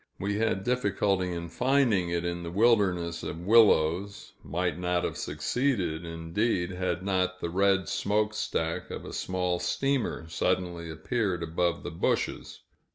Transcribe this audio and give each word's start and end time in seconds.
We 0.19 0.37
had 0.39 0.63
difficulty 0.63 1.31
in 1.31 1.49
finding 1.49 2.09
it 2.09 2.25
in 2.25 2.41
the 2.41 2.49
wilderness 2.49 3.21
of 3.21 3.41
willows 3.45 4.33
might 4.43 4.79
not 4.79 5.03
have 5.03 5.15
succeeded, 5.15 6.03
indeed, 6.05 6.71
had 6.71 7.03
not 7.03 7.39
the 7.39 7.51
red 7.51 7.87
smokestack 7.87 8.89
of 8.89 9.05
a 9.05 9.13
small 9.13 9.59
steamer 9.59 10.27
suddenly 10.27 10.89
appeared 10.89 11.43
above 11.43 11.83
the 11.83 11.91
bushes. 11.91 12.61